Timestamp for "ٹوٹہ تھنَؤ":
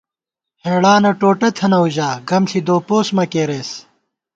1.19-1.85